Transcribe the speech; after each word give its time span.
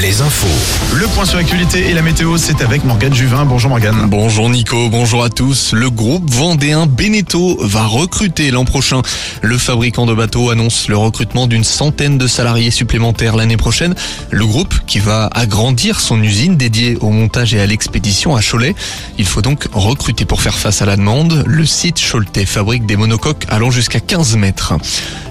les 0.00 0.22
infos. 0.22 0.46
Le 0.94 1.06
point 1.08 1.26
sur 1.26 1.36
l'actualité 1.36 1.90
et 1.90 1.94
la 1.94 2.00
météo, 2.00 2.38
c'est 2.38 2.62
avec 2.62 2.84
Morgane 2.84 3.12
Juvin. 3.12 3.44
Bonjour 3.44 3.68
Morgane. 3.68 4.06
Bonjour 4.08 4.48
Nico, 4.48 4.88
bonjour 4.88 5.22
à 5.22 5.28
tous. 5.28 5.72
Le 5.72 5.90
groupe 5.90 6.30
vendéen 6.30 6.86
Beneteau 6.86 7.58
va 7.60 7.84
recruter 7.84 8.50
l'an 8.50 8.64
prochain. 8.64 9.02
Le 9.42 9.58
fabricant 9.58 10.06
de 10.06 10.14
bateaux 10.14 10.48
annonce 10.48 10.88
le 10.88 10.96
recrutement 10.96 11.46
d'une 11.46 11.64
centaine 11.64 12.16
de 12.16 12.26
salariés 12.26 12.70
supplémentaires 12.70 13.36
l'année 13.36 13.58
prochaine. 13.58 13.94
Le 14.30 14.46
groupe 14.46 14.74
qui 14.86 15.00
va 15.00 15.26
agrandir 15.26 16.00
son 16.00 16.22
usine 16.22 16.56
dédiée 16.56 16.96
au 17.00 17.10
montage 17.10 17.52
et 17.52 17.60
à 17.60 17.66
l'expédition 17.66 18.34
à 18.34 18.40
Cholet. 18.40 18.74
Il 19.18 19.26
faut 19.26 19.42
donc 19.42 19.68
recruter 19.72 20.24
pour 20.24 20.40
faire 20.40 20.56
face 20.56 20.80
à 20.80 20.86
la 20.86 20.96
demande. 20.96 21.44
Le 21.46 21.66
site 21.66 22.00
Choletais 22.00 22.46
fabrique 22.46 22.86
des 22.86 22.96
monocoques 22.96 23.44
allant 23.50 23.70
jusqu'à 23.70 24.00
15 24.00 24.36
mètres. 24.36 24.74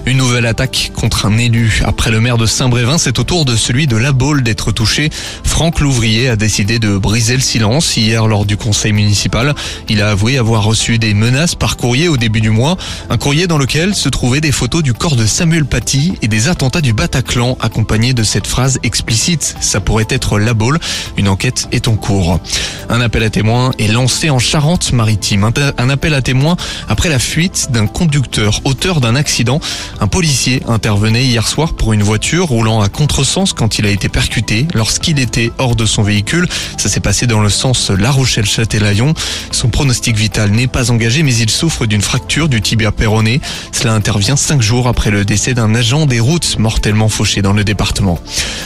Une 0.06 0.16
nouvelle 0.16 0.46
attaque 0.46 0.92
contre 0.94 1.26
un 1.26 1.36
élu. 1.36 1.82
Après 1.84 2.10
le 2.10 2.20
maire 2.20 2.38
de 2.38 2.46
Saint-Brévin, 2.46 2.98
c'est 2.98 3.18
au 3.18 3.24
tour 3.24 3.44
de 3.44 3.54
celui 3.56 3.86
de 3.86 3.96
La 3.96 4.12
Baule 4.12 4.42
d'être 4.42 4.59
touché. 4.68 5.10
Franck 5.44 5.80
Louvrier 5.80 6.28
a 6.28 6.36
décidé 6.36 6.78
de 6.78 6.96
briser 6.96 7.34
le 7.34 7.40
silence 7.40 7.96
hier 7.96 8.26
lors 8.26 8.44
du 8.44 8.56
conseil 8.56 8.92
municipal. 8.92 9.54
Il 9.88 10.02
a 10.02 10.10
avoué 10.10 10.36
avoir 10.38 10.62
reçu 10.62 10.98
des 10.98 11.14
menaces 11.14 11.54
par 11.54 11.76
courrier 11.76 12.08
au 12.08 12.16
début 12.16 12.40
du 12.40 12.50
mois. 12.50 12.76
Un 13.08 13.16
courrier 13.16 13.46
dans 13.46 13.58
lequel 13.58 13.94
se 13.94 14.08
trouvaient 14.08 14.40
des 14.40 14.52
photos 14.52 14.82
du 14.82 14.92
corps 14.92 15.16
de 15.16 15.26
Samuel 15.26 15.64
Paty 15.64 16.14
et 16.22 16.28
des 16.28 16.48
attentats 16.48 16.80
du 16.80 16.92
Bataclan 16.92 17.56
accompagnés 17.60 18.12
de 18.12 18.22
cette 18.22 18.46
phrase 18.46 18.78
explicite. 18.82 19.56
Ça 19.60 19.80
pourrait 19.80 20.06
être 20.10 20.38
La 20.38 20.54
Baule. 20.54 20.78
Une 21.16 21.28
enquête 21.28 21.68
est 21.72 21.88
en 21.88 21.96
cours. 21.96 22.40
Un 22.88 23.00
appel 23.00 23.22
à 23.22 23.30
témoins 23.30 23.72
est 23.78 23.88
lancé 23.88 24.30
en 24.30 24.38
Charente-Maritime. 24.38 25.50
Un 25.78 25.90
appel 25.90 26.14
à 26.14 26.22
témoins 26.22 26.56
après 26.88 27.08
la 27.08 27.18
fuite 27.18 27.68
d'un 27.70 27.86
conducteur 27.86 28.60
auteur 28.64 29.00
d'un 29.00 29.14
accident. 29.14 29.60
Un 30.00 30.08
policier 30.08 30.62
intervenait 30.68 31.24
hier 31.24 31.46
soir 31.46 31.74
pour 31.74 31.92
une 31.92 32.02
voiture 32.02 32.46
roulant 32.46 32.80
à 32.80 32.88
contresens 32.88 33.52
quand 33.52 33.78
il 33.78 33.86
a 33.86 33.90
été 33.90 34.08
percuté 34.08 34.39
lorsqu'il 34.74 35.18
était 35.18 35.52
hors 35.58 35.76
de 35.76 35.86
son 35.86 36.02
véhicule. 36.02 36.46
Ça 36.76 36.88
s'est 36.88 37.00
passé 37.00 37.26
dans 37.26 37.40
le 37.40 37.50
sens 37.50 37.90
La 37.90 38.10
Rochelle-Châtelaillon. 38.10 39.14
Son 39.50 39.68
pronostic 39.68 40.16
vital 40.16 40.50
n'est 40.50 40.66
pas 40.66 40.90
engagé 40.90 41.22
mais 41.22 41.34
il 41.34 41.50
souffre 41.50 41.86
d'une 41.86 42.00
fracture 42.00 42.48
du 42.48 42.60
tibia 42.60 42.92
péroné. 42.92 43.40
Cela 43.72 43.94
intervient 43.94 44.36
cinq 44.36 44.62
jours 44.62 44.88
après 44.88 45.10
le 45.10 45.24
décès 45.24 45.54
d'un 45.54 45.74
agent 45.74 46.06
des 46.06 46.20
routes 46.20 46.58
mortellement 46.58 47.08
fauché 47.08 47.42
dans 47.42 47.52
le 47.52 47.64
département. 47.64 48.18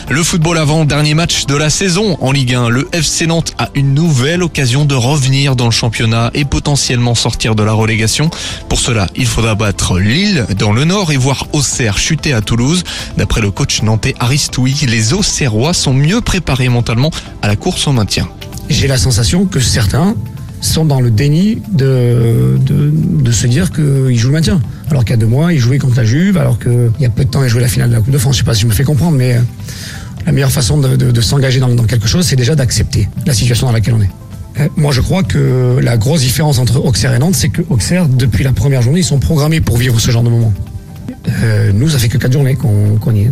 Le 0.08 0.22
football 0.22 0.58
avant 0.58 0.84
dernier 0.84 1.14
match 1.14 1.46
de 1.46 1.56
la 1.56 1.70
saison 1.70 2.18
en 2.20 2.30
Ligue 2.30 2.54
1. 2.54 2.68
Le 2.68 2.88
FC 2.92 3.26
Nantes 3.26 3.54
a 3.58 3.68
une 3.74 3.94
nouvelle 3.94 4.42
occasion 4.42 4.84
de 4.84 4.94
revenir 4.94 5.56
dans 5.56 5.66
le 5.66 5.70
championnat 5.70 6.30
et 6.34 6.44
potentiellement 6.44 7.14
sortir 7.14 7.54
de 7.54 7.62
la 7.62 7.72
relégation. 7.72 8.30
Pour 8.68 8.80
cela, 8.80 9.08
il 9.16 9.26
faudra 9.26 9.54
battre 9.54 9.98
Lille 9.98 10.46
dans 10.58 10.72
le 10.72 10.84
Nord 10.84 11.12
et 11.12 11.16
voir 11.16 11.46
Auxerre 11.52 11.98
chuter 11.98 12.32
à 12.32 12.42
Toulouse. 12.42 12.84
D'après 13.16 13.40
le 13.40 13.50
coach 13.50 13.82
nantais 13.82 14.14
Aristoui, 14.20 14.74
les 14.86 15.12
Auxerrois 15.14 15.63
sont 15.72 15.94
mieux 15.94 16.20
préparés 16.20 16.68
mentalement 16.68 17.10
à 17.42 17.48
la 17.48 17.56
course 17.56 17.86
au 17.86 17.92
maintien. 17.92 18.28
J'ai 18.68 18.86
la 18.86 18.98
sensation 18.98 19.46
que 19.46 19.60
certains 19.60 20.14
sont 20.60 20.84
dans 20.84 21.00
le 21.00 21.10
déni 21.10 21.60
de, 21.72 22.58
de, 22.58 23.32
se 23.32 23.46
dire 23.46 23.70
qu'ils 23.70 24.18
jouent 24.18 24.28
le 24.28 24.34
maintien. 24.34 24.60
Alors 24.90 25.04
qu'il 25.04 25.10
y 25.10 25.14
a 25.14 25.18
deux 25.18 25.26
mois, 25.26 25.52
ils 25.52 25.58
jouaient 25.58 25.78
contre 25.78 25.96
la 25.96 26.04
Juve, 26.04 26.38
alors 26.38 26.58
qu'il 26.58 26.90
y 27.00 27.04
a 27.04 27.10
peu 27.10 27.24
de 27.24 27.30
temps, 27.30 27.42
ils 27.44 27.48
jouaient 27.48 27.60
la 27.60 27.68
finale 27.68 27.90
de 27.90 27.94
la 27.94 28.00
Coupe 28.00 28.12
de 28.12 28.18
France. 28.18 28.36
Je 28.36 28.40
sais 28.40 28.44
pas 28.44 28.54
si 28.54 28.62
je 28.62 28.66
me 28.66 28.72
fais 28.72 28.84
comprendre, 28.84 29.16
mais 29.16 29.34
euh, 29.34 29.40
la 30.26 30.32
meilleure 30.32 30.50
façon 30.50 30.78
de, 30.78 31.20
s'engager 31.20 31.60
dans, 31.60 31.74
quelque 31.84 32.08
chose, 32.08 32.26
c'est 32.26 32.36
déjà 32.36 32.54
d'accepter 32.54 33.08
la 33.26 33.34
situation 33.34 33.66
dans 33.66 33.72
laquelle 33.72 33.94
on 33.94 34.02
est. 34.02 34.10
Euh, 34.60 34.68
Moi, 34.76 34.92
je 34.92 35.00
crois 35.00 35.22
que 35.22 35.78
la 35.82 35.96
grosse 35.96 36.20
différence 36.20 36.58
entre 36.58 36.82
Auxerre 36.84 37.12
et 37.12 37.18
Nantes, 37.18 37.34
c'est 37.34 37.50
que 37.50 37.62
Auxerre, 37.68 38.08
depuis 38.08 38.44
la 38.44 38.52
première 38.52 38.80
journée, 38.80 39.00
ils 39.00 39.04
sont 39.04 39.18
programmés 39.18 39.60
pour 39.60 39.76
vivre 39.76 40.00
ce 40.00 40.10
genre 40.10 40.22
de 40.22 40.30
moment. 40.30 40.52
Euh, 41.28 41.72
nous, 41.74 41.90
ça 41.90 41.98
fait 41.98 42.08
que 42.08 42.18
quatre 42.18 42.32
journées 42.32 42.56
qu'on 42.56 43.14
y 43.14 43.22
est. 43.22 43.30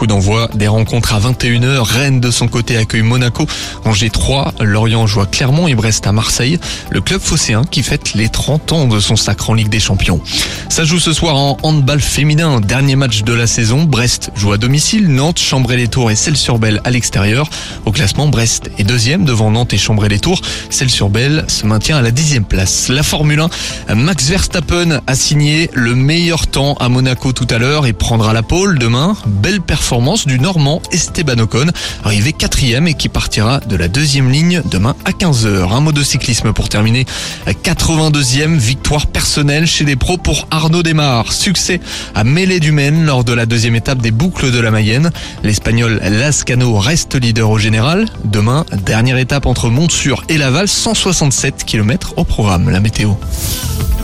Coup 0.00 0.06
d'envoi 0.06 0.48
des 0.54 0.66
rencontres 0.66 1.12
à 1.12 1.20
21h. 1.20 1.82
Rennes 1.82 2.20
de 2.20 2.30
son 2.30 2.48
côté 2.48 2.78
accueille 2.78 3.02
Monaco. 3.02 3.46
Angers 3.84 4.08
3, 4.08 4.54
Lorient 4.60 5.06
joue 5.06 5.20
à 5.20 5.26
Clermont 5.26 5.68
et 5.68 5.74
Brest 5.74 6.06
à 6.06 6.12
Marseille. 6.12 6.58
Le 6.88 7.02
club 7.02 7.20
phocéen 7.20 7.64
qui 7.64 7.82
fête 7.82 8.14
les 8.14 8.30
30 8.30 8.72
ans 8.72 8.86
de 8.86 8.98
son 8.98 9.16
sacre 9.16 9.50
en 9.50 9.52
Ligue 9.52 9.68
des 9.68 9.78
Champions. 9.78 10.22
Ça 10.70 10.84
joue 10.84 10.98
ce 10.98 11.12
soir 11.12 11.36
en 11.36 11.58
handball 11.62 12.00
féminin. 12.00 12.62
Dernier 12.62 12.96
match 12.96 13.24
de 13.24 13.34
la 13.34 13.46
saison. 13.46 13.84
Brest 13.84 14.30
joue 14.36 14.52
à 14.52 14.56
domicile. 14.56 15.06
Nantes, 15.06 15.38
Chambray-les-Tours 15.38 16.10
et 16.10 16.16
Celles-sur-Belle 16.16 16.80
à 16.84 16.90
l'extérieur. 16.90 17.50
Au 17.84 17.92
classement, 17.92 18.26
Brest 18.26 18.70
est 18.78 18.84
deuxième 18.84 19.26
devant 19.26 19.50
Nantes 19.50 19.74
et 19.74 19.78
Chambray-les-Tours. 19.78 20.40
Celles-sur-Belle 20.70 21.44
se 21.48 21.66
maintient 21.66 21.98
à 21.98 22.02
la 22.02 22.10
dixième 22.10 22.44
place. 22.44 22.88
La 22.88 23.02
Formule 23.02 23.44
1, 23.88 23.94
Max 23.96 24.28
Verstappen 24.30 25.02
a 25.06 25.14
signé 25.14 25.68
le 25.74 25.94
meilleur 25.94 26.46
temps 26.46 26.72
à 26.80 26.88
Monaco 26.88 27.34
tout 27.34 27.48
à 27.50 27.58
l'heure 27.58 27.84
et 27.84 27.92
prendra 27.92 28.32
la 28.32 28.42
pole 28.42 28.78
demain. 28.78 29.14
Belle 29.26 29.60
performance 29.60 29.89
du 30.24 30.38
Normand 30.38 30.80
Esteban 30.92 31.40
Ocon, 31.40 31.66
arrivé 32.04 32.32
quatrième 32.32 32.86
et 32.86 32.94
qui 32.94 33.08
partira 33.08 33.58
de 33.58 33.74
la 33.74 33.88
deuxième 33.88 34.30
ligne 34.30 34.62
demain 34.70 34.94
à 35.04 35.10
15h. 35.10 35.72
Un 35.72 35.80
mot 35.80 35.90
de 35.90 36.04
cyclisme 36.04 36.52
pour 36.52 36.68
terminer. 36.68 37.06
82e 37.48 38.56
victoire 38.56 39.08
personnelle 39.08 39.66
chez 39.66 39.84
les 39.84 39.96
pros 39.96 40.16
pour 40.16 40.46
Arnaud 40.52 40.84
Desmar. 40.84 41.32
Succès 41.32 41.80
à 42.14 42.22
Mêlée 42.22 42.60
du 42.60 42.70
Maine 42.70 43.04
lors 43.04 43.24
de 43.24 43.32
la 43.32 43.46
deuxième 43.46 43.74
étape 43.74 43.98
des 43.98 44.12
boucles 44.12 44.52
de 44.52 44.60
la 44.60 44.70
Mayenne. 44.70 45.10
L'Espagnol 45.42 46.00
Lascano 46.08 46.78
reste 46.78 47.16
leader 47.16 47.50
au 47.50 47.58
général. 47.58 48.06
Demain, 48.24 48.66
dernière 48.86 49.18
étape 49.18 49.46
entre 49.46 49.70
Montsur 49.70 50.22
et 50.28 50.38
Laval, 50.38 50.68
167 50.68 51.64
km 51.64 52.14
au 52.16 52.22
programme. 52.22 52.70
La 52.70 52.78
météo. 52.78 53.14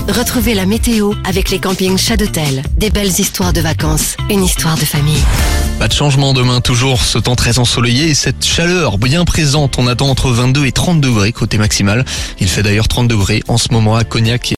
Retrouvez 0.09 0.55
la 0.55 0.67
météo 0.67 1.15
avec 1.25 1.51
les 1.51 1.59
campings 1.59 1.99
Chadotel. 1.99 2.63
Des 2.77 2.91
belles 2.91 3.09
histoires 3.09 3.53
de 3.53 3.61
vacances, 3.61 4.17
une 4.31 4.45
histoire 4.45 4.77
de 4.77 4.85
famille. 4.85 5.21
Pas 5.81 5.89
de 5.89 5.93
changement 5.93 6.33
demain, 6.33 6.61
toujours 6.61 7.03
ce 7.03 7.19
temps 7.19 7.35
très 7.35 7.59
ensoleillé 7.59 8.09
et 8.09 8.15
cette 8.15 8.45
chaleur 8.45 8.99
bien 8.99 9.25
présente. 9.25 9.79
On 9.79 9.89
attend 9.89 10.09
entre 10.09 10.31
22 10.31 10.65
et 10.65 10.73
30 10.73 11.01
degrés 11.01 11.33
côté 11.33 11.59
maximal. 11.59 12.05
Il 12.41 12.49
fait 12.49 12.63
d'ailleurs 12.63 12.87
30 12.87 13.09
degrés 13.09 13.43
en 13.49 13.59
ce 13.59 13.73
moment 13.73 13.97
à 13.97 14.05
Cognac 14.05 14.53